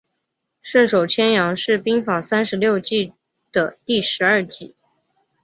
[0.63, 3.13] 顺手牵羊是兵法三十六计
[3.51, 4.75] 的第十二计。